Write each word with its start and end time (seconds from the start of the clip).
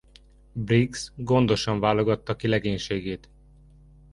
Briggs 0.53 1.11
gondosan 1.17 1.79
válogatta 1.79 2.35
ki 2.35 2.47
legénységét. 2.47 3.29